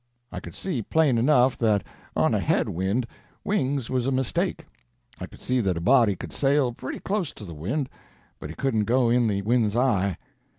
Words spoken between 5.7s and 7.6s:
a body could sail pretty close to the